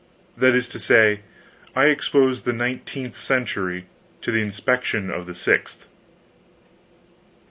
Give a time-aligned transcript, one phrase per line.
[0.35, 1.19] That is to say,
[1.75, 3.85] I exposed the nineteenth century
[4.23, 5.85] to the inspection of the sixth.